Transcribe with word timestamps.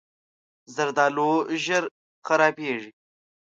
زردالو 0.75 1.31
ژر 1.63 1.83
خرابېږي. 2.25 2.91